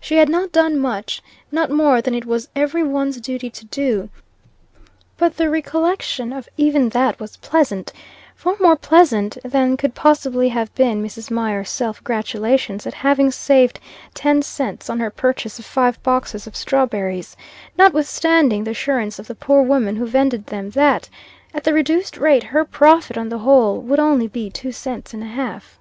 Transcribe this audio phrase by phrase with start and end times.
[0.00, 1.22] She had not done much
[1.52, 4.08] not more than it was every one's duty to do;
[5.16, 7.92] but the recollection of even that was pleasant,
[8.34, 11.30] far more pleasant than could possibly have been Mrs.
[11.30, 13.78] Mier's self gratulations at having saved
[14.14, 17.36] ten cents on her purchase of five boxes of strawberries,
[17.76, 21.08] notwithstanding the assurance of the poor woman who vended them, that,
[21.54, 25.22] at the reduced rate, her profit on the whole would only be two cents and
[25.22, 25.78] a half.